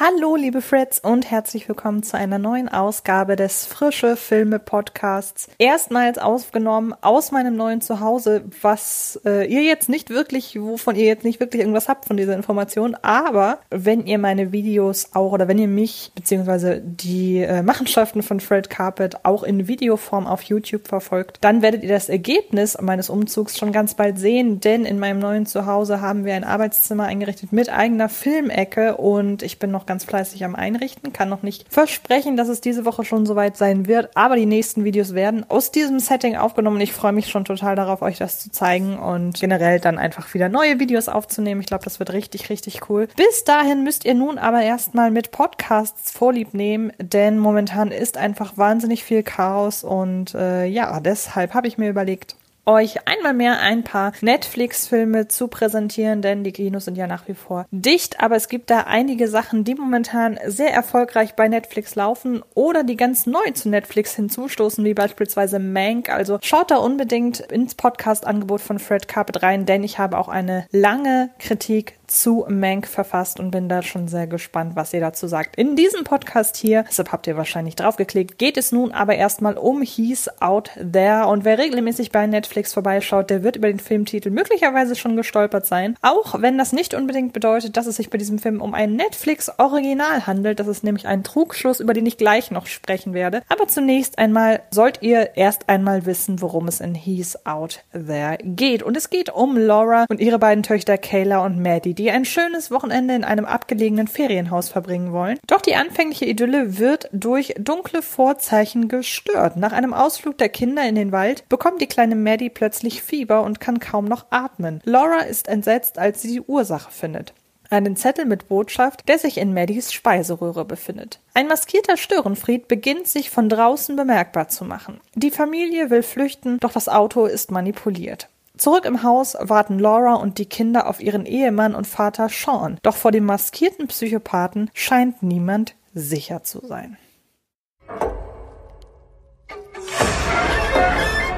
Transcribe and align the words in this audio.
Hallo, 0.00 0.36
liebe 0.36 0.62
Freds 0.62 1.00
und 1.00 1.28
herzlich 1.28 1.68
willkommen 1.68 2.04
zu 2.04 2.16
einer 2.16 2.38
neuen 2.38 2.68
Ausgabe 2.68 3.34
des 3.34 3.66
Frische 3.66 4.14
Filme 4.14 4.60
Podcasts. 4.60 5.48
Erstmals 5.58 6.18
aufgenommen 6.18 6.94
aus 7.00 7.32
meinem 7.32 7.56
neuen 7.56 7.80
Zuhause, 7.80 8.44
was 8.62 9.20
äh, 9.24 9.52
ihr 9.52 9.64
jetzt 9.64 9.88
nicht 9.88 10.10
wirklich, 10.10 10.54
wovon 10.54 10.94
ihr 10.94 11.06
jetzt 11.06 11.24
nicht 11.24 11.40
wirklich 11.40 11.62
irgendwas 11.62 11.88
habt 11.88 12.04
von 12.04 12.16
dieser 12.16 12.36
Information, 12.36 12.94
aber 13.02 13.58
wenn 13.70 14.06
ihr 14.06 14.18
meine 14.18 14.52
Videos 14.52 15.08
auch 15.14 15.32
oder 15.32 15.48
wenn 15.48 15.58
ihr 15.58 15.66
mich 15.66 16.12
beziehungsweise 16.14 16.80
die 16.80 17.38
äh, 17.38 17.64
Machenschaften 17.64 18.22
von 18.22 18.38
Fred 18.38 18.70
Carpet 18.70 19.24
auch 19.24 19.42
in 19.42 19.66
Videoform 19.66 20.28
auf 20.28 20.42
YouTube 20.42 20.86
verfolgt, 20.86 21.38
dann 21.40 21.60
werdet 21.60 21.82
ihr 21.82 21.88
das 21.88 22.08
Ergebnis 22.08 22.78
meines 22.80 23.10
Umzugs 23.10 23.58
schon 23.58 23.72
ganz 23.72 23.94
bald 23.94 24.16
sehen, 24.16 24.60
denn 24.60 24.84
in 24.84 25.00
meinem 25.00 25.18
neuen 25.18 25.46
Zuhause 25.46 26.00
haben 26.00 26.24
wir 26.24 26.34
ein 26.34 26.44
Arbeitszimmer 26.44 27.06
eingerichtet 27.06 27.52
mit 27.52 27.68
eigener 27.68 28.08
Filmecke 28.08 28.96
und 28.96 29.42
ich 29.42 29.58
bin 29.58 29.72
noch 29.72 29.87
ganz 29.88 30.04
fleißig 30.04 30.44
am 30.44 30.54
Einrichten, 30.54 31.12
kann 31.12 31.28
noch 31.28 31.42
nicht 31.42 31.66
versprechen, 31.68 32.36
dass 32.36 32.46
es 32.46 32.60
diese 32.60 32.84
Woche 32.84 33.04
schon 33.04 33.26
soweit 33.26 33.56
sein 33.56 33.88
wird, 33.88 34.10
aber 34.14 34.36
die 34.36 34.46
nächsten 34.46 34.84
Videos 34.84 35.14
werden 35.14 35.44
aus 35.48 35.72
diesem 35.72 35.98
Setting 35.98 36.36
aufgenommen. 36.36 36.80
Ich 36.80 36.92
freue 36.92 37.12
mich 37.12 37.28
schon 37.28 37.44
total 37.44 37.74
darauf, 37.74 38.02
euch 38.02 38.18
das 38.18 38.38
zu 38.38 38.52
zeigen 38.52 38.98
und 38.98 39.40
generell 39.40 39.80
dann 39.80 39.98
einfach 39.98 40.32
wieder 40.34 40.48
neue 40.48 40.78
Videos 40.78 41.08
aufzunehmen. 41.08 41.60
Ich 41.60 41.66
glaube, 41.66 41.84
das 41.84 41.98
wird 41.98 42.12
richtig, 42.12 42.50
richtig 42.50 42.88
cool. 42.88 43.08
Bis 43.16 43.42
dahin 43.44 43.82
müsst 43.82 44.04
ihr 44.04 44.14
nun 44.14 44.38
aber 44.38 44.62
erstmal 44.62 45.10
mit 45.10 45.32
Podcasts 45.32 46.12
vorlieb 46.12 46.54
nehmen, 46.54 46.92
denn 47.00 47.38
momentan 47.38 47.90
ist 47.90 48.16
einfach 48.16 48.56
wahnsinnig 48.56 49.02
viel 49.02 49.22
Chaos 49.22 49.82
und 49.82 50.34
äh, 50.34 50.66
ja, 50.66 51.00
deshalb 51.00 51.54
habe 51.54 51.66
ich 51.66 51.78
mir 51.78 51.88
überlegt, 51.88 52.36
euch 52.68 53.08
einmal 53.08 53.32
mehr 53.32 53.60
ein 53.60 53.82
paar 53.82 54.12
Netflix-Filme 54.20 55.26
zu 55.26 55.48
präsentieren, 55.48 56.20
denn 56.20 56.44
die 56.44 56.52
Kinos 56.52 56.84
sind 56.84 56.96
ja 56.96 57.06
nach 57.06 57.26
wie 57.26 57.34
vor 57.34 57.66
dicht, 57.70 58.20
aber 58.20 58.36
es 58.36 58.48
gibt 58.48 58.70
da 58.70 58.80
einige 58.80 59.26
Sachen, 59.26 59.64
die 59.64 59.74
momentan 59.74 60.38
sehr 60.46 60.72
erfolgreich 60.72 61.34
bei 61.34 61.48
Netflix 61.48 61.94
laufen 61.94 62.42
oder 62.54 62.84
die 62.84 62.96
ganz 62.96 63.26
neu 63.26 63.50
zu 63.54 63.70
Netflix 63.70 64.14
hinzustoßen, 64.14 64.84
wie 64.84 64.94
beispielsweise 64.94 65.58
Mank. 65.58 66.10
Also 66.10 66.38
schaut 66.42 66.70
da 66.70 66.76
unbedingt 66.76 67.40
ins 67.40 67.74
Podcast-Angebot 67.74 68.60
von 68.60 68.78
Fred 68.78 69.08
Carpet 69.08 69.42
rein, 69.42 69.64
denn 69.64 69.82
ich 69.82 69.98
habe 69.98 70.18
auch 70.18 70.28
eine 70.28 70.66
lange 70.70 71.30
Kritik 71.38 71.97
zu 72.08 72.44
Mank 72.48 72.86
verfasst 72.86 73.38
und 73.38 73.50
bin 73.50 73.68
da 73.68 73.82
schon 73.82 74.08
sehr 74.08 74.26
gespannt, 74.26 74.76
was 74.76 74.92
ihr 74.92 75.00
dazu 75.00 75.26
sagt. 75.26 75.56
In 75.56 75.76
diesem 75.76 76.04
Podcast 76.04 76.56
hier, 76.56 76.84
deshalb 76.88 77.12
habt 77.12 77.26
ihr 77.26 77.36
wahrscheinlich 77.36 77.76
draufgeklickt, 77.76 78.38
geht 78.38 78.56
es 78.56 78.72
nun 78.72 78.92
aber 78.92 79.14
erstmal 79.14 79.56
um 79.56 79.82
He's 79.82 80.28
Out 80.40 80.70
There 80.76 81.26
und 81.26 81.44
wer 81.44 81.58
regelmäßig 81.58 82.10
bei 82.10 82.26
Netflix 82.26 82.72
vorbeischaut, 82.72 83.30
der 83.30 83.42
wird 83.42 83.56
über 83.56 83.68
den 83.68 83.80
Filmtitel 83.80 84.30
möglicherweise 84.30 84.96
schon 84.96 85.16
gestolpert 85.16 85.66
sein. 85.66 85.96
Auch 86.02 86.40
wenn 86.40 86.58
das 86.58 86.72
nicht 86.72 86.94
unbedingt 86.94 87.32
bedeutet, 87.32 87.76
dass 87.76 87.86
es 87.86 87.96
sich 87.96 88.10
bei 88.10 88.18
diesem 88.18 88.38
Film 88.38 88.60
um 88.60 88.74
ein 88.74 88.94
Netflix-Original 88.94 90.26
handelt. 90.26 90.60
Das 90.60 90.66
ist 90.66 90.84
nämlich 90.84 91.06
ein 91.06 91.24
Trugschluss, 91.24 91.80
über 91.80 91.94
den 91.94 92.06
ich 92.06 92.16
gleich 92.16 92.50
noch 92.50 92.66
sprechen 92.66 93.14
werde. 93.14 93.42
Aber 93.48 93.68
zunächst 93.68 94.18
einmal 94.18 94.60
sollt 94.70 95.02
ihr 95.02 95.36
erst 95.36 95.68
einmal 95.68 96.06
wissen, 96.06 96.40
worum 96.40 96.68
es 96.68 96.80
in 96.80 96.94
He's 96.94 97.46
Out 97.46 97.84
There 97.92 98.38
geht. 98.42 98.82
Und 98.82 98.96
es 98.96 99.10
geht 99.10 99.30
um 99.30 99.56
Laura 99.56 100.06
und 100.08 100.20
ihre 100.20 100.38
beiden 100.38 100.62
Töchter 100.62 100.98
Kayla 100.98 101.44
und 101.44 101.60
Maddie 101.60 101.97
die 101.98 102.10
ein 102.10 102.24
schönes 102.24 102.70
Wochenende 102.70 103.14
in 103.14 103.24
einem 103.24 103.44
abgelegenen 103.44 104.06
Ferienhaus 104.06 104.68
verbringen 104.68 105.12
wollen. 105.12 105.38
Doch 105.46 105.60
die 105.60 105.74
anfängliche 105.74 106.24
Idylle 106.24 106.78
wird 106.78 107.08
durch 107.12 107.54
dunkle 107.58 108.02
Vorzeichen 108.02 108.88
gestört. 108.88 109.56
Nach 109.56 109.72
einem 109.72 109.92
Ausflug 109.92 110.38
der 110.38 110.48
Kinder 110.48 110.88
in 110.88 110.94
den 110.94 111.12
Wald 111.12 111.48
bekommt 111.48 111.80
die 111.80 111.86
kleine 111.86 112.14
Maddie 112.14 112.50
plötzlich 112.50 113.02
Fieber 113.02 113.42
und 113.42 113.60
kann 113.60 113.80
kaum 113.80 114.04
noch 114.06 114.26
atmen. 114.30 114.80
Laura 114.84 115.22
ist 115.22 115.48
entsetzt, 115.48 115.98
als 115.98 116.22
sie 116.22 116.28
die 116.28 116.40
Ursache 116.40 116.90
findet 116.90 117.34
einen 117.70 117.96
Zettel 117.96 118.24
mit 118.24 118.48
Botschaft, 118.48 119.08
der 119.08 119.18
sich 119.18 119.38
in 119.38 119.52
Maddies 119.52 119.92
Speiseröhre 119.92 120.64
befindet. 120.64 121.20
Ein 121.34 121.48
maskierter 121.48 121.96
Störenfried 121.96 122.68
beginnt 122.68 123.06
sich 123.06 123.30
von 123.30 123.48
draußen 123.48 123.96
bemerkbar 123.96 124.48
zu 124.48 124.64
machen. 124.64 125.00
Die 125.14 125.30
Familie 125.30 125.90
will 125.90 126.02
flüchten, 126.02 126.58
doch 126.60 126.72
das 126.72 126.88
Auto 126.88 127.26
ist 127.26 127.50
manipuliert. 127.50 128.28
Zurück 128.58 128.84
im 128.84 129.04
Haus 129.04 129.36
warten 129.40 129.78
Laura 129.78 130.14
und 130.14 130.38
die 130.38 130.46
Kinder 130.46 130.88
auf 130.88 131.00
ihren 131.00 131.26
Ehemann 131.26 131.76
und 131.76 131.86
Vater 131.86 132.28
Sean. 132.28 132.78
Doch 132.82 132.96
vor 132.96 133.12
dem 133.12 133.24
maskierten 133.24 133.86
Psychopathen 133.86 134.68
scheint 134.74 135.22
niemand 135.22 135.76
sicher 135.94 136.42
zu 136.42 136.66
sein. 136.66 136.96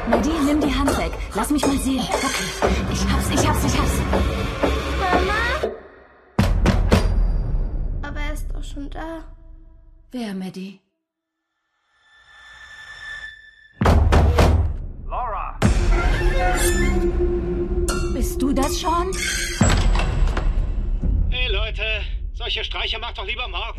Nadine, 0.09 0.45
nimm 0.47 0.61
die 0.61 0.75
Hand 0.75 0.97
weg. 0.99 1.13
Lass 1.35 1.51
mich 1.51 1.67
mal 1.67 1.77
sehen. 1.79 2.01
Okay. 2.01 2.69
Ich 2.93 3.05
hab's, 3.05 3.31
ich 3.31 3.49
hab's, 3.49 3.65
ich 3.65 3.79
hab's. 3.79 3.93
Mama? 4.99 5.75
Aber 8.03 8.21
er 8.21 8.33
ist 8.33 8.47
doch 8.53 8.65
schon 8.65 8.89
da. 8.89 9.25
Wer, 10.11 10.35
Maddie? 10.35 10.81
Bist 18.15 18.41
du 18.41 18.53
das 18.53 18.81
schon? 18.81 19.13
Hey 21.31 21.51
Leute, 21.53 21.83
solche 22.35 22.65
Streiche 22.65 22.99
macht 22.99 23.19
doch 23.19 23.27
lieber 23.27 23.49
morgen. 23.49 23.77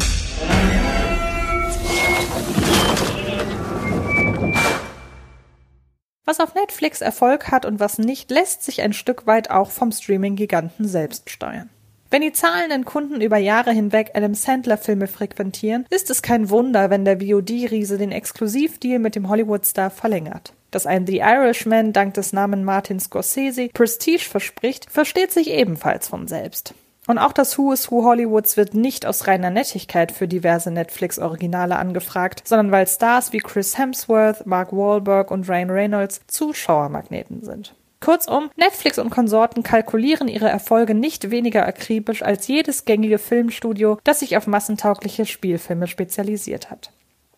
Was 6.26 6.40
auf 6.40 6.56
Netflix 6.56 7.02
Erfolg 7.02 7.52
hat 7.52 7.66
und 7.66 7.80
was 7.80 7.98
nicht, 7.98 8.32
lässt 8.32 8.64
sich 8.64 8.82
ein 8.82 8.94
Stück 8.94 9.28
weit 9.28 9.50
auch 9.52 9.70
vom 9.70 9.92
Streaming-Giganten 9.92 10.88
selbst 10.88 11.30
steuern. 11.30 11.70
Wenn 12.10 12.22
die 12.22 12.34
zahlenden 12.34 12.86
Kunden 12.86 13.22
über 13.22 13.38
Jahre 13.38 13.72
hinweg 13.72 14.12
Adam 14.14 14.34
Sandler-Filme 14.34 15.08
frequentieren, 15.08 15.86
ist 15.90 16.10
es 16.10 16.22
kein 16.22 16.50
Wunder, 16.50 16.90
wenn 16.90 17.06
der 17.06 17.20
VOD-Riese 17.20 17.98
den 17.98 18.12
Exklusivdeal 18.12 19.00
mit 19.00 19.16
dem 19.16 19.30
Hollywood-Star 19.30 19.90
verlängert. 19.90 20.54
Dass 20.72 20.86
ein 20.86 21.06
The 21.06 21.20
Irishman 21.20 21.94
dank 21.94 22.14
des 22.14 22.34
Namen 22.34 22.64
Martin 22.64 23.00
Scorsese 23.00 23.70
Prestige 23.74 24.24
verspricht, 24.24 24.90
versteht 24.90 25.32
sich 25.32 25.50
ebenfalls 25.52 26.08
von 26.08 26.28
selbst. 26.28 26.74
Und 27.08 27.18
auch 27.18 27.34
das 27.34 27.58
Who 27.58 27.74
is 27.74 27.92
Who 27.92 28.06
Hollywoods 28.06 28.58
wird 28.58 28.74
nicht 28.74 29.06
aus 29.06 29.28
reiner 29.28 29.50
Nettigkeit 29.50 30.12
für 30.12 30.28
diverse 30.28 30.72
Netflix-Originale 30.72 31.76
angefragt, 31.76 32.48
sondern 32.48 32.72
weil 32.72 32.88
Stars 32.88 33.34
wie 33.34 33.40
Chris 33.40 33.78
Hemsworth, 33.78 34.46
Mark 34.46 34.72
Wahlberg 34.72 35.32
und 35.32 35.50
Ryan 35.50 35.72
Reynolds 35.72 36.22
Zuschauermagneten 36.28 37.44
sind. 37.44 37.74
Kurzum, 38.00 38.50
Netflix 38.56 38.98
und 38.98 39.12
Konsorten 39.12 39.62
kalkulieren 39.62 40.28
ihre 40.28 40.50
Erfolge 40.50 40.96
nicht 40.96 41.30
weniger 41.32 41.68
akribisch 41.68 42.24
als 42.24 42.48
jedes 42.48 42.86
gängige 42.86 43.20
Filmstudio, 43.20 44.00
das 44.04 44.20
sich 44.20 44.38
auf 44.38 44.48
massentaugliche 44.48 45.26
Spielfilme 45.26 45.88
spezialisiert 45.88 46.72
hat. 46.72 46.92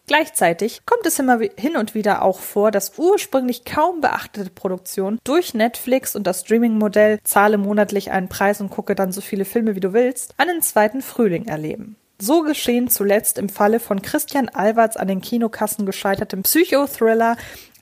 Gleichzeitig 0.06 0.86
kommt 0.86 1.06
es 1.06 1.18
immer 1.18 1.40
hin 1.58 1.78
und 1.78 1.96
wieder 1.96 2.24
auch 2.24 2.40
vor, 2.40 2.72
dass 2.72 2.97
ursprünglich 2.97 3.64
kaum 3.64 4.02
beachtete 4.02 4.50
Produktionen 4.50 5.19
durch 5.24 5.53
Netflix 5.53 6.16
und 6.16 6.28
das 6.28 6.41
Streaming-Modell 6.41 7.19
zahle 7.24 7.58
monatlich 7.58 8.12
einen 8.12 8.28
Preis 8.28 8.59
und 8.59 8.69
gucke 8.69 8.96
dann 8.96 9.13
so 9.13 9.22
viele 9.22 9.46
Filme 9.46 9.75
wie 9.75 9.80
du 9.80 9.94
willst, 9.94 10.34
einen 10.38 10.62
zweiten 10.62 11.02
Frühling 11.02 11.46
erleben. 11.47 11.96
So 12.19 12.42
geschehen 12.42 12.90
zuletzt 12.90 13.38
im 13.38 13.50
Falle 13.50 13.80
von 13.80 14.02
Christian 14.02 14.50
Alwards 14.50 14.97
an 14.97 15.08
den 15.08 15.22
Kinokassen 15.22 15.86
gescheitertem 15.86 16.44
Psychothriller 16.44 17.38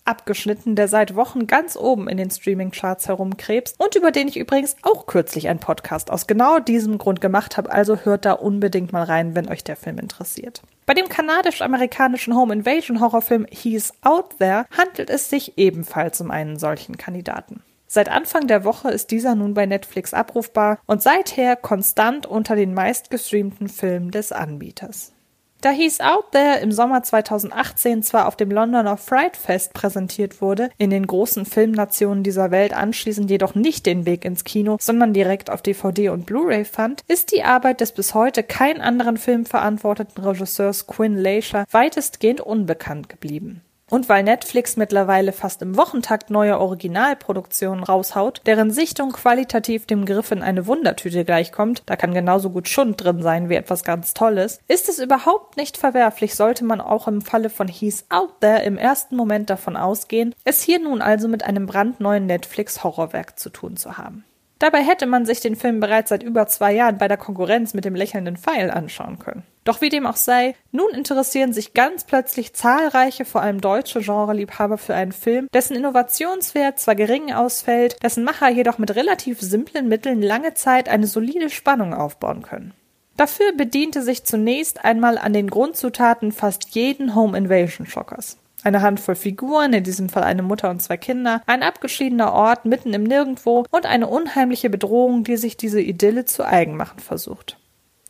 abgeschnitten, 0.06 0.76
der 0.76 0.88
seit 0.88 1.16
Wochen 1.16 1.48
ganz 1.48 1.76
oben 1.76 2.08
in 2.08 2.18
den 2.18 2.32
Streaming-Charts 2.32 3.08
herumkrebst 3.08 3.80
und 3.80 3.96
über 3.96 4.12
den 4.12 4.28
ich 4.28 4.38
übrigens 4.38 4.76
auch 4.84 5.06
kürzlich 5.06 5.48
einen 5.48 5.60
Podcast 5.60 6.12
aus 6.12 6.28
genau 6.28 6.60
diesem 6.60 6.98
Grund 6.98 7.22
gemacht 7.22 7.58
habe, 7.58 7.72
also 7.72 7.98
hört 7.98 8.26
da 8.26 8.34
unbedingt 8.34 8.94
mal 8.94 9.04
rein, 9.04 9.36
wenn 9.36 9.50
euch 9.50 9.64
der 9.64 9.76
Film 9.76 10.00
interessiert. 10.00 10.62
Bei 10.92 10.96
dem 10.96 11.08
kanadisch-amerikanischen 11.08 12.36
Home 12.36 12.54
Invasion 12.54 13.00
Horrorfilm 13.00 13.46
He's 13.50 13.94
Out 14.02 14.40
There 14.40 14.66
handelt 14.76 15.10
es 15.10 15.30
sich 15.30 15.58
ebenfalls 15.58 16.20
um 16.20 16.32
einen 16.32 16.60
solchen 16.60 16.98
Kandidaten. 16.98 17.64
Seit 17.88 18.10
Anfang 18.10 18.48
der 18.48 18.66
Woche 18.66 18.92
ist 18.92 19.10
dieser 19.12 19.36
nun 19.36 19.54
bei 19.54 19.66
Netflix 19.66 20.14
abrufbar 20.14 20.80
und 20.88 21.02
seither 21.02 21.56
konstant 21.56 22.26
unter 22.26 22.58
den 22.58 22.74
meistgestreamten 22.74 23.70
Filmen 23.70 24.12
des 24.12 24.34
Anbieters. 24.34 25.14
Da 25.62 25.70
He's 25.70 26.02
Out 26.02 26.32
There 26.32 26.60
im 26.60 26.72
Sommer 26.72 27.04
2018 27.04 28.02
zwar 28.02 28.28
auf 28.28 28.36
dem 28.36 28.50
Londoner 28.50 28.98
Fright 28.98 29.38
Fest 29.38 29.74
präsentiert 29.74 30.42
wurde, 30.42 30.72
in 30.80 30.90
den 30.90 31.06
großen 31.06 31.46
Filmnationen 31.46 32.24
dieser 32.24 32.50
Welt 32.50 32.74
anschließend 32.74 33.30
jedoch 33.30 33.54
nicht 33.54 33.86
den 33.86 34.08
Weg 34.08 34.26
ins 34.26 34.44
Kino, 34.44 34.78
sondern 34.82 35.14
direkt 35.14 35.52
auf 35.52 35.62
DVD 35.62 36.10
und 36.10 36.26
Blu-ray 36.26 36.66
fand, 36.66 37.04
ist 37.08 37.32
die 37.32 37.44
Arbeit 37.44 37.80
des 37.80 37.92
bis 37.92 38.16
heute 38.16 38.42
kein 38.42 38.82
anderen 38.82 39.18
Film 39.18 39.46
verantworteten 39.46 40.24
Regisseurs 40.24 40.88
Quinn 40.88 41.16
Leisher 41.16 41.66
weitestgehend 41.70 42.42
unbekannt 42.42 43.08
geblieben. 43.08 43.62
Und 43.92 44.08
weil 44.08 44.24
Netflix 44.24 44.78
mittlerweile 44.78 45.34
fast 45.34 45.62
im 45.62 45.76
Wochentakt 45.76 46.30
neue 46.30 46.58
Originalproduktionen 46.58 47.84
raushaut, 47.84 48.42
deren 48.46 48.72
Sichtung 48.72 49.12
qualitativ 49.12 49.86
dem 49.86 50.06
Griff 50.06 50.32
in 50.32 50.42
eine 50.42 50.66
Wundertüte 50.66 51.26
gleichkommt, 51.26 51.84
da 51.88 51.98
kann 51.98 52.14
genauso 52.14 52.52
gut 52.52 52.70
Schund 52.70 53.04
drin 53.04 53.22
sein 53.22 53.50
wie 53.50 53.56
etwas 53.56 53.84
ganz 53.84 54.14
Tolles, 54.14 54.62
ist 54.70 54.88
es 54.88 55.00
überhaupt 55.00 55.58
nicht 55.58 55.76
verwerflich, 55.76 56.36
sollte 56.36 56.64
man 56.64 56.80
auch 56.80 57.10
im 57.10 57.22
Falle 57.22 57.50
von 57.50 57.68
He's 57.68 58.06
Out 58.08 58.40
There 58.40 58.64
im 58.64 58.78
ersten 58.78 59.18
Moment 59.18 59.50
davon 59.50 59.76
ausgehen, 59.76 60.34
es 60.46 60.62
hier 60.62 60.80
nun 60.80 61.02
also 61.02 61.28
mit 61.28 61.44
einem 61.44 61.66
brandneuen 61.66 62.28
Netflix-Horrorwerk 62.28 63.38
zu 63.38 63.50
tun 63.50 63.76
zu 63.76 63.98
haben. 63.98 64.24
Dabei 64.62 64.84
hätte 64.84 65.08
man 65.08 65.26
sich 65.26 65.40
den 65.40 65.56
Film 65.56 65.80
bereits 65.80 66.10
seit 66.10 66.22
über 66.22 66.46
zwei 66.46 66.72
Jahren 66.72 67.00
bei 67.00 67.08
der 67.08 67.18
Konkurrenz 67.18 67.74
mit 67.74 67.84
dem 67.84 67.96
lächelnden 67.96 68.38
Pfeil 68.38 68.70
anschauen 68.70 69.18
können. 69.18 69.42
Doch 69.64 69.82
wie 69.82 69.90
dem 69.90 70.06
auch 70.06 70.18
sei, 70.18 70.54
nun 70.72 70.92
interessieren 70.94 71.52
sich 71.52 71.74
ganz 71.74 72.04
plötzlich 72.04 72.54
zahlreiche, 72.54 73.26
vor 73.26 73.42
allem 73.42 73.60
deutsche 73.60 74.02
Genreliebhaber 74.02 74.78
für 74.78 74.94
einen 74.94 75.14
Film, 75.14 75.48
dessen 75.52 75.76
Innovationswert 75.76 76.78
zwar 76.78 76.94
gering 76.94 77.34
ausfällt, 77.34 77.98
dessen 78.04 78.24
Macher 78.24 78.50
jedoch 78.50 78.78
mit 78.78 78.96
relativ 78.96 79.42
simplen 79.42 79.88
Mitteln 79.88 80.22
lange 80.22 80.54
Zeit 80.54 80.90
eine 80.90 81.08
solide 81.08 81.50
Spannung 81.50 81.96
aufbauen 81.96 82.44
können. 82.44 82.76
Dafür 83.18 83.54
bediente 83.54 84.04
sich 84.04 84.26
zunächst 84.26 84.86
einmal 84.86 85.18
an 85.18 85.34
den 85.34 85.50
Grundzutaten 85.50 86.32
fast 86.32 86.76
jeden 86.76 87.16
Home 87.16 87.36
Invasion 87.36 87.88
Schockers. 87.88 88.38
Eine 88.64 88.82
Handvoll 88.82 89.16
Figuren, 89.16 89.74
in 89.74 89.84
diesem 89.84 90.10
Fall 90.10 90.24
eine 90.24 90.44
Mutter 90.44 90.70
und 90.70 90.82
zwei 90.82 90.98
Kinder, 90.98 91.42
ein 91.48 91.64
abgeschiedener 91.64 92.32
Ort 92.34 92.66
mitten 92.66 92.94
im 92.94 93.04
Nirgendwo 93.04 93.66
und 93.72 93.86
eine 93.86 94.08
unheimliche 94.08 94.70
Bedrohung, 94.70 95.24
die 95.24 95.38
sich 95.38 95.58
diese 95.58 95.82
Idylle 95.82 96.26
zu 96.26 96.46
eigen 96.46 96.78
machen 96.78 97.00
versucht. 97.00 97.58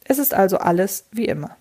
Es 0.03 0.19
ist 0.19 0.33
also 0.33 0.57
alles 0.57 1.07
wie 1.12 1.25
immer. 1.25 1.56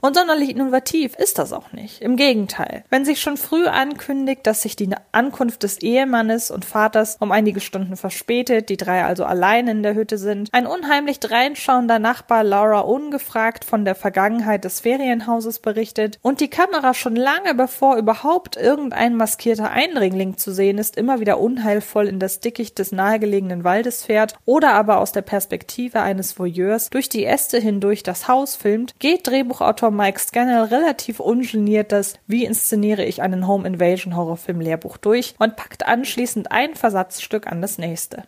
Und 0.00 0.16
sonderlich 0.16 0.50
innovativ 0.50 1.14
ist 1.16 1.38
das 1.38 1.52
auch 1.52 1.72
nicht. 1.72 2.00
Im 2.00 2.16
Gegenteil. 2.16 2.84
Wenn 2.88 3.04
sich 3.04 3.20
schon 3.20 3.36
früh 3.36 3.66
ankündigt, 3.66 4.46
dass 4.46 4.62
sich 4.62 4.76
die 4.76 4.88
Ankunft 5.12 5.62
des 5.62 5.78
Ehemannes 5.78 6.50
und 6.50 6.64
Vaters 6.64 7.16
um 7.20 7.32
einige 7.32 7.60
Stunden 7.60 7.96
verspätet, 7.96 8.68
die 8.68 8.76
drei 8.76 9.04
also 9.04 9.24
allein 9.24 9.68
in 9.68 9.82
der 9.82 9.94
Hütte 9.94 10.16
sind, 10.16 10.48
ein 10.52 10.66
unheimlich 10.66 11.20
dreinschauender 11.20 11.98
Nachbar 11.98 12.44
Laura 12.44 12.80
ungefragt 12.80 13.64
von 13.64 13.84
der 13.84 13.94
Vergangenheit 13.94 14.64
des 14.64 14.80
Ferienhauses 14.80 15.58
berichtet 15.58 16.18
und 16.22 16.40
die 16.40 16.48
Kamera 16.48 16.94
schon 16.94 17.16
lange 17.16 17.54
bevor 17.54 17.96
überhaupt 17.96 18.56
irgendein 18.56 19.16
maskierter 19.16 19.70
Eindringling 19.70 20.38
zu 20.38 20.52
sehen 20.52 20.78
ist, 20.78 20.96
immer 20.96 21.20
wieder 21.20 21.38
unheilvoll 21.38 22.06
in 22.06 22.18
das 22.18 22.40
Dickicht 22.40 22.78
des 22.78 22.92
nahegelegenen 22.92 23.64
Waldes 23.64 24.04
fährt 24.04 24.34
oder 24.46 24.72
aber 24.72 24.98
aus 24.98 25.12
der 25.12 25.22
Perspektive 25.22 26.00
eines 26.00 26.38
Voyeurs 26.38 26.88
durch 26.90 27.08
die 27.08 27.24
Äste 27.24 27.58
hindurch 27.58 28.02
das 28.02 28.28
Haus 28.28 28.56
filmt, 28.56 28.94
geht 28.98 29.26
Drehbuchautor 29.26 29.89
Mike 29.90 30.18
Scannell 30.18 30.64
relativ 30.64 31.20
ungeniert 31.20 31.92
das 31.92 32.14
Wie 32.26 32.44
inszeniere 32.44 33.04
ich 33.04 33.22
einen 33.22 33.46
Home 33.46 33.66
Invasion 33.66 34.16
Horrorfilm 34.16 34.60
Lehrbuch 34.60 34.96
durch 34.96 35.34
und 35.38 35.56
packt 35.56 35.86
anschließend 35.86 36.52
ein 36.52 36.74
Versatzstück 36.74 37.46
an 37.46 37.62
das 37.62 37.78
nächste. 37.78 38.24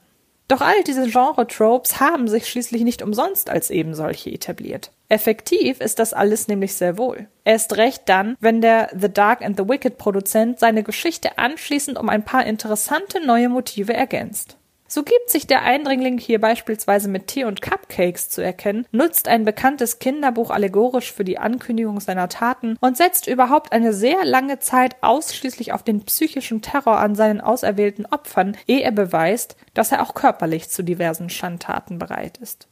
Doch 0.49 0.61
all 0.61 0.83
diese 0.85 1.09
Genre-Tropes 1.09 1.99
haben 1.99 2.29
sich 2.29 2.47
schließlich 2.47 2.83
nicht 2.83 3.01
umsonst 3.01 3.49
als 3.49 3.71
eben 3.71 3.95
solche 3.95 4.31
etabliert. 4.31 4.91
Effektiv 5.09 5.81
ist 5.81 5.99
das 5.99 6.13
alles 6.13 6.49
nämlich 6.49 6.75
sehr 6.75 6.99
wohl. 6.99 7.27
Erst 7.45 7.77
recht 7.77 8.03
dann, 8.07 8.37
wenn 8.41 8.61
der 8.61 8.91
The 8.95 9.09
Dark 9.11 9.43
and 9.43 9.57
the 9.57 9.69
Wicked 9.69 9.97
Produzent 9.97 10.59
seine 10.59 10.83
Geschichte 10.83 11.39
anschließend 11.39 11.99
um 11.99 12.09
ein 12.09 12.25
paar 12.25 12.45
interessante 12.45 13.25
neue 13.25 13.49
Motive 13.49 13.95
ergänzt. 13.95 14.59
So 14.95 15.03
gibt 15.05 15.31
sich 15.31 15.47
der 15.47 15.63
Eindringling 15.63 16.19
hier 16.19 16.39
beispielsweise 16.39 17.09
mit 17.09 17.27
Tee 17.27 17.45
und 17.45 17.63
Cupcakes 17.63 18.29
zu 18.29 18.45
erkennen, 18.45 18.87
nutzt 18.93 19.27
ein 19.27 19.47
bekanntes 19.47 20.01
Kinderbuch 20.01 20.51
allegorisch 20.51 21.11
für 21.11 21.25
die 21.25 21.39
Ankündigung 21.39 21.99
seiner 21.99 22.29
Taten 22.29 22.77
und 22.79 22.99
setzt 22.99 23.27
überhaupt 23.27 23.73
eine 23.73 23.95
sehr 23.95 24.23
lange 24.27 24.59
Zeit 24.59 24.97
ausschließlich 25.01 25.73
auf 25.73 25.83
den 25.83 26.05
psychischen 26.05 26.61
Terror 26.61 26.99
an 26.99 27.15
seinen 27.15 27.41
auserwählten 27.41 28.05
Opfern, 28.05 28.55
ehe 28.67 28.83
er 28.83 28.93
beweist, 28.93 29.57
dass 29.73 29.93
er 29.93 30.03
auch 30.03 30.13
körperlich 30.13 30.69
zu 30.69 30.83
diversen 30.83 31.31
Schandtaten 31.31 31.99
bereit 31.99 32.37
ist. 32.37 32.69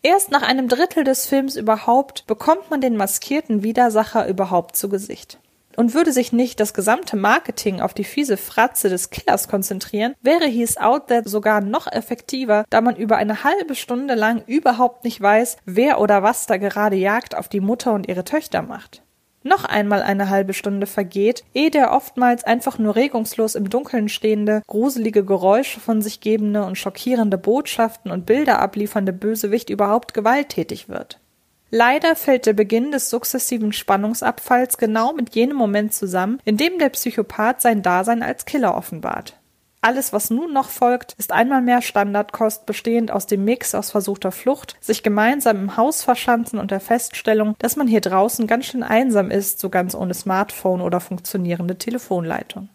Erst 0.00 0.30
nach 0.30 0.48
einem 0.48 0.68
Drittel 0.68 1.04
des 1.04 1.26
Films 1.26 1.54
überhaupt 1.54 2.26
bekommt 2.26 2.70
man 2.70 2.80
den 2.80 2.96
maskierten 2.96 3.62
Widersacher 3.62 4.26
überhaupt 4.26 4.74
zu 4.74 4.88
Gesicht 4.88 5.38
und 5.78 5.94
würde 5.94 6.12
sich 6.12 6.32
nicht 6.32 6.58
das 6.58 6.74
gesamte 6.74 7.16
Marketing 7.16 7.80
auf 7.80 7.94
die 7.94 8.02
fiese 8.02 8.36
Fratze 8.36 8.88
des 8.88 9.10
Killers 9.10 9.46
konzentrieren, 9.46 10.16
wäre 10.20 10.46
He's 10.46 10.76
Out 10.76 11.06
There 11.06 11.22
sogar 11.24 11.60
noch 11.60 11.86
effektiver, 11.86 12.64
da 12.68 12.80
man 12.80 12.96
über 12.96 13.16
eine 13.16 13.44
halbe 13.44 13.76
Stunde 13.76 14.16
lang 14.16 14.42
überhaupt 14.48 15.04
nicht 15.04 15.20
weiß, 15.20 15.56
wer 15.66 16.00
oder 16.00 16.24
was 16.24 16.46
da 16.46 16.56
gerade 16.56 16.96
Jagd 16.96 17.36
auf 17.36 17.48
die 17.48 17.60
Mutter 17.60 17.92
und 17.94 18.08
ihre 18.08 18.24
Töchter 18.24 18.62
macht. 18.62 19.02
Noch 19.44 19.64
einmal 19.64 20.02
eine 20.02 20.30
halbe 20.30 20.52
Stunde 20.52 20.88
vergeht, 20.88 21.44
ehe 21.54 21.70
der 21.70 21.92
oftmals 21.92 22.42
einfach 22.42 22.80
nur 22.80 22.96
regungslos 22.96 23.54
im 23.54 23.70
Dunkeln 23.70 24.08
stehende, 24.08 24.62
gruselige 24.66 25.24
Geräusche 25.24 25.78
von 25.78 26.02
sich 26.02 26.20
gebende 26.20 26.64
und 26.64 26.76
schockierende 26.76 27.38
Botschaften 27.38 28.10
und 28.10 28.26
Bilder 28.26 28.58
abliefernde 28.58 29.12
Bösewicht 29.12 29.70
überhaupt 29.70 30.12
gewalttätig 30.12 30.88
wird. 30.88 31.20
Leider 31.70 32.16
fällt 32.16 32.46
der 32.46 32.54
Beginn 32.54 32.92
des 32.92 33.10
sukzessiven 33.10 33.72
Spannungsabfalls 33.72 34.78
genau 34.78 35.12
mit 35.12 35.34
jenem 35.34 35.56
Moment 35.56 35.92
zusammen, 35.92 36.40
in 36.44 36.56
dem 36.56 36.78
der 36.78 36.88
Psychopath 36.88 37.60
sein 37.60 37.82
Dasein 37.82 38.22
als 38.22 38.46
Killer 38.46 38.74
offenbart. 38.74 39.34
Alles, 39.80 40.12
was 40.12 40.30
nun 40.30 40.52
noch 40.52 40.70
folgt, 40.70 41.14
ist 41.18 41.30
einmal 41.30 41.62
mehr 41.62 41.82
Standardkost, 41.82 42.66
bestehend 42.66 43.12
aus 43.12 43.26
dem 43.26 43.44
Mix 43.44 43.74
aus 43.74 43.90
versuchter 43.90 44.32
Flucht, 44.32 44.76
sich 44.80 45.02
gemeinsam 45.02 45.56
im 45.56 45.76
Haus 45.76 46.02
verschanzen 46.02 46.58
und 46.58 46.70
der 46.72 46.80
Feststellung, 46.80 47.54
dass 47.58 47.76
man 47.76 47.86
hier 47.86 48.00
draußen 48.00 48.46
ganz 48.46 48.66
schön 48.66 48.82
einsam 48.82 49.30
ist, 49.30 49.60
so 49.60 49.68
ganz 49.68 49.94
ohne 49.94 50.14
Smartphone 50.14 50.80
oder 50.80 51.00
funktionierende 51.00 51.76
Telefonleitung. 51.76 52.70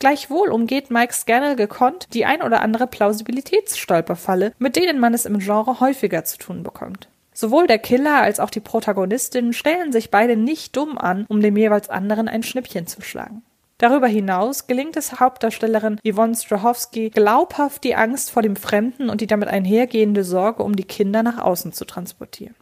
Gleichwohl 0.00 0.48
umgeht 0.48 0.90
Mike 0.90 1.12
Scannell 1.12 1.56
gekonnt 1.56 2.08
die 2.14 2.24
ein 2.24 2.42
oder 2.42 2.60
andere 2.60 2.86
Plausibilitätsstolperfalle, 2.86 4.52
mit 4.58 4.76
denen 4.76 4.98
man 4.98 5.14
es 5.14 5.26
im 5.26 5.38
Genre 5.38 5.80
häufiger 5.80 6.24
zu 6.24 6.38
tun 6.38 6.62
bekommt. 6.62 7.08
Sowohl 7.40 7.68
der 7.68 7.78
Killer 7.78 8.20
als 8.20 8.40
auch 8.40 8.50
die 8.50 8.58
Protagonistin 8.58 9.52
stellen 9.52 9.92
sich 9.92 10.10
beide 10.10 10.36
nicht 10.36 10.76
dumm 10.76 10.98
an, 10.98 11.24
um 11.28 11.40
dem 11.40 11.56
jeweils 11.56 11.88
anderen 11.88 12.26
ein 12.26 12.42
Schnippchen 12.42 12.88
zu 12.88 13.00
schlagen. 13.00 13.44
Darüber 13.78 14.08
hinaus 14.08 14.66
gelingt 14.66 14.96
es 14.96 15.20
Hauptdarstellerin 15.20 16.00
Yvonne 16.04 16.34
Strahovski 16.34 17.10
glaubhaft 17.10 17.84
die 17.84 17.94
Angst 17.94 18.32
vor 18.32 18.42
dem 18.42 18.56
Fremden 18.56 19.08
und 19.08 19.20
die 19.20 19.28
damit 19.28 19.48
einhergehende 19.48 20.24
Sorge 20.24 20.64
um 20.64 20.74
die 20.74 20.82
Kinder 20.82 21.22
nach 21.22 21.38
außen 21.38 21.72
zu 21.72 21.84
transportieren. 21.84 22.56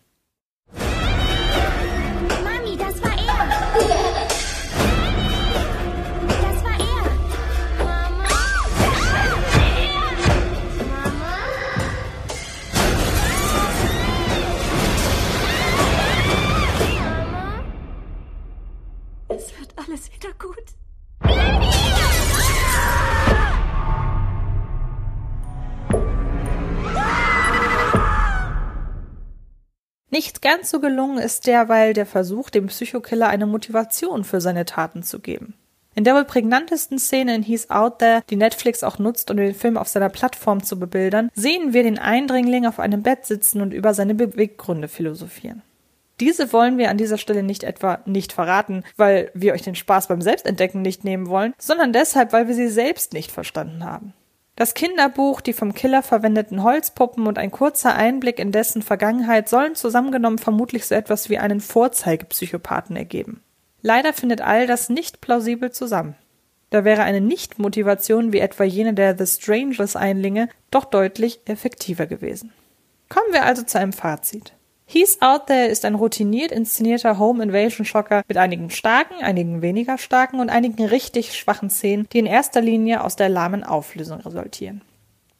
Nicht 30.17 30.41
ganz 30.41 30.71
so 30.71 30.81
gelungen 30.81 31.19
ist 31.19 31.47
derweil 31.47 31.93
der 31.93 32.07
Versuch, 32.07 32.49
dem 32.49 32.69
Psychokiller 32.69 33.29
eine 33.29 33.45
Motivation 33.45 34.25
für 34.25 34.41
seine 34.41 34.65
Taten 34.65 35.03
zu 35.03 35.21
geben. 35.21 35.53
In 35.95 36.05
der 36.05 36.15
wohl 36.15 36.25
prägnantesten 36.25 36.99
Szene 36.99 37.35
in 37.35 37.43
He's 37.43 37.69
Out 37.69 37.99
There, 37.99 38.23
die 38.31 38.37
Netflix 38.37 38.83
auch 38.83 38.99
nutzt, 38.99 39.31
um 39.31 39.37
den 39.37 39.53
Film 39.53 39.77
auf 39.77 39.89
seiner 39.89 40.09
Plattform 40.09 40.63
zu 40.63 40.79
bebildern, 40.79 41.29
sehen 41.35 41.75
wir 41.75 41.83
den 41.83 41.99
Eindringling 41.99 42.65
auf 42.65 42.81
einem 42.81 43.03
Bett 43.03 43.27
sitzen 43.27 43.61
und 43.61 43.75
über 43.75 43.93
seine 43.93 44.15
Beweggründe 44.15 44.89
philosophieren. 44.89 45.61
Diese 46.19 46.51
wollen 46.51 46.79
wir 46.79 46.89
an 46.89 46.97
dieser 46.97 47.19
Stelle 47.19 47.43
nicht 47.43 47.63
etwa 47.63 47.99
nicht 48.07 48.33
verraten, 48.33 48.85
weil 48.97 49.31
wir 49.35 49.53
euch 49.53 49.61
den 49.61 49.75
Spaß 49.75 50.09
beim 50.09 50.23
Selbstentdecken 50.23 50.81
nicht 50.81 51.05
nehmen 51.05 51.27
wollen, 51.27 51.53
sondern 51.59 51.93
deshalb, 51.93 52.33
weil 52.33 52.49
wir 52.49 52.55
sie 52.55 52.69
selbst 52.69 53.13
nicht 53.13 53.31
verstanden 53.31 53.85
haben. 53.85 54.15
Das 54.57 54.73
Kinderbuch, 54.73 55.43
die 55.43 55.53
vom 55.53 55.75
Killer 55.75 56.03
verwendeten 56.03 56.63
Holzpuppen 56.63 57.27
und 57.27 57.39
ein 57.39 57.51
kurzer 57.51 57.95
Einblick 57.95 58.39
in 58.39 58.53
dessen 58.53 58.81
Vergangenheit 58.81 59.51
sollen 59.51 59.75
zusammengenommen 59.75 60.39
vermutlich 60.39 60.87
so 60.87 60.95
etwas 60.95 61.29
wie 61.29 61.37
einen 61.37 61.61
Vorzeigepsychopathen 61.61 62.97
ergeben. 62.97 63.43
Leider 63.83 64.15
findet 64.15 64.41
all 64.41 64.67
das 64.67 64.89
nicht 64.89 65.21
plausibel 65.21 65.71
zusammen. 65.71 66.17
Da 66.71 66.85
wäre 66.85 67.03
eine 67.03 67.21
Nicht-Motivation 67.21 68.33
wie 68.33 68.41
etwa 68.41 68.65
jene 68.65 68.95
der 68.95 69.17
The 69.17 69.27
Strangers-Einlinge 69.27 70.49
doch 70.71 70.87
deutlich 70.87 71.41
effektiver 71.45 72.07
gewesen. 72.07 72.53
Kommen 73.11 73.33
wir 73.33 73.45
also 73.45 73.63
zu 73.63 73.79
einem 73.79 73.93
Fazit. 73.93 74.56
He's 74.89 75.21
Out 75.21 75.49
There 75.49 75.67
ist 75.67 75.85
ein 75.85 75.97
routiniert 75.97 76.53
inszenierter 76.53 77.19
Home 77.19 77.43
Invasion 77.43 77.85
Schocker 77.85 78.23
mit 78.29 78.37
einigen 78.37 78.71
starken, 78.71 79.17
einigen 79.21 79.61
weniger 79.61 79.99
starken 79.99 80.39
und 80.39 80.49
einigen 80.49 80.85
richtig 80.85 81.37
schwachen 81.37 81.71
Szenen, 81.71 82.09
die 82.13 82.21
in 82.21 82.27
erster 82.27 82.61
Linie 82.61 83.03
aus 83.03 83.17
der 83.17 83.29
lahmen 83.29 83.65
Auflösung 83.65 84.21
resultieren. 84.21 84.83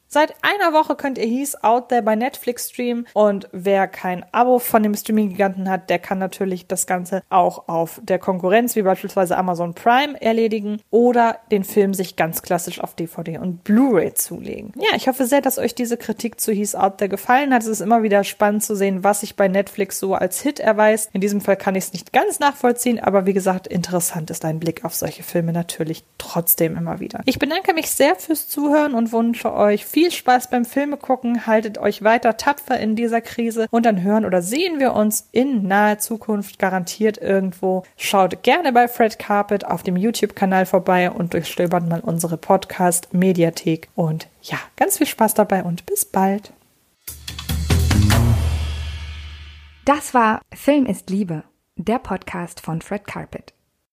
Seit 0.09 0.35
einer 0.41 0.71
Woche 0.71 0.95
könnt 0.95 1.17
ihr 1.17 1.25
He's 1.25 1.61
Out 1.63 1.89
There 1.89 2.01
bei 2.01 2.15
Netflix 2.15 2.69
streamen 2.69 3.05
und 3.13 3.49
wer 3.51 3.89
kein 3.89 4.25
Abo 4.31 4.57
von 4.57 4.81
dem 4.81 4.95
Streaming-Giganten 4.95 5.69
hat, 5.69 5.89
der 5.89 5.99
kann 5.99 6.17
natürlich 6.17 6.65
das 6.65 6.87
Ganze 6.87 7.23
auch 7.29 7.67
auf 7.67 7.99
der 8.01 8.17
Konkurrenz 8.17 8.77
wie 8.77 8.83
beispielsweise 8.83 9.37
Amazon 9.37 9.73
Prime 9.73 10.19
erledigen 10.21 10.81
oder 10.91 11.39
den 11.51 11.65
Film 11.65 11.93
sich 11.93 12.15
ganz 12.15 12.41
klassisch 12.41 12.79
auf 12.79 12.95
DVD 12.95 13.39
und 13.39 13.65
Blu-ray 13.65 14.13
zulegen. 14.13 14.71
Ja, 14.77 14.95
ich 14.95 15.09
hoffe 15.09 15.25
sehr, 15.25 15.41
dass 15.41 15.57
euch 15.57 15.75
diese 15.75 15.97
Kritik 15.97 16.39
zu 16.39 16.53
He's 16.53 16.73
Out 16.73 16.99
There 16.99 17.09
gefallen 17.09 17.53
hat. 17.53 17.63
Es 17.63 17.67
ist 17.67 17.81
immer 17.81 18.01
wieder 18.01 18.23
spannend 18.23 18.63
zu 18.63 18.77
sehen, 18.77 19.03
was 19.03 19.19
sich 19.19 19.35
bei 19.35 19.49
Netflix 19.49 19.99
so 19.99 20.13
als 20.13 20.39
Hit 20.39 20.61
erweist. 20.61 21.09
In 21.11 21.19
diesem 21.19 21.41
Fall 21.41 21.57
kann 21.57 21.75
ich 21.75 21.83
es 21.83 21.93
nicht 21.93 22.13
ganz 22.13 22.39
nachvollziehen, 22.39 22.99
aber 22.99 23.25
wie 23.25 23.33
gesagt, 23.33 23.67
interessant 23.67 24.29
ist 24.31 24.45
ein 24.45 24.61
Blick 24.61 24.85
auf 24.85 24.95
solche 24.95 25.23
Filme 25.23 25.51
natürlich 25.51 26.05
trotzdem 26.17 26.77
immer 26.77 27.01
wieder. 27.01 27.19
Ich 27.25 27.39
bedanke 27.39 27.73
mich 27.73 27.89
sehr 27.89 28.15
fürs 28.15 28.47
Zuhören 28.47 28.93
und 28.93 29.11
wünsche 29.11 29.53
euch 29.53 29.85
viel 29.85 29.96
viel 29.97 30.11
Spaß 30.11 30.51
beim 30.51 30.63
Filme 30.63 30.95
gucken, 30.95 31.47
haltet 31.47 31.79
euch 31.79 32.03
weiter 32.03 32.37
tapfer 32.37 32.79
in 32.79 32.95
dieser 32.95 33.19
Krise 33.19 33.65
und 33.71 33.83
dann 33.83 34.03
hören 34.03 34.25
oder 34.25 34.43
sehen 34.43 34.79
wir 34.79 34.93
uns 34.93 35.27
in 35.31 35.67
naher 35.67 35.97
Zukunft 35.97 36.59
garantiert 36.59 37.17
irgendwo. 37.17 37.81
Schaut 37.97 38.43
gerne 38.43 38.71
bei 38.71 38.87
Fred 38.87 39.17
Carpet 39.17 39.65
auf 39.65 39.81
dem 39.81 39.95
YouTube-Kanal 39.95 40.67
vorbei 40.67 41.09
und 41.09 41.33
durchstöbert 41.33 41.89
mal 41.89 42.01
unsere 42.01 42.37
Podcast-Mediathek. 42.37 43.89
Und 43.95 44.27
ja, 44.43 44.59
ganz 44.75 44.99
viel 44.99 45.07
Spaß 45.07 45.33
dabei 45.33 45.63
und 45.63 45.87
bis 45.87 46.05
bald. 46.05 46.53
Das 49.83 50.13
war 50.13 50.41
Film 50.53 50.85
ist 50.85 51.09
Liebe, 51.09 51.43
der 51.75 51.97
Podcast 51.97 52.59
von 52.59 52.83
Fred 52.83 53.07
Carpet. 53.07 53.56